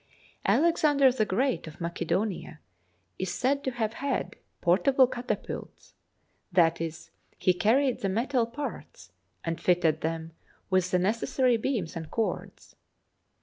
[0.47, 2.59] Alexander the Great, of Macedonia,
[3.19, 5.93] is said to have had portable catapults—
[6.51, 9.11] that is, he carried the metal parts,
[9.43, 10.31] and fitted them
[10.71, 12.75] with the necessary beams and cords.